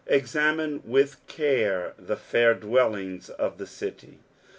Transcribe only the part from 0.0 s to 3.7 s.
'^ Examine with care the fair dwttllinga of the